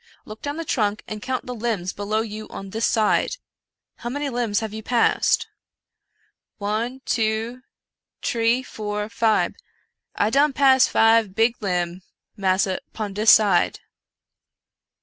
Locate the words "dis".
13.13-13.29